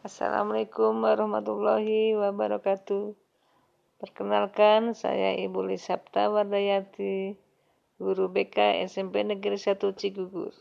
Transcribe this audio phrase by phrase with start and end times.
[0.00, 3.12] Assalamualaikum warahmatullahi wabarakatuh.
[4.00, 7.36] Perkenalkan, saya Ibu Lisapta Wardayati,
[8.00, 10.56] guru BK SMP Negeri 1 Cigugur.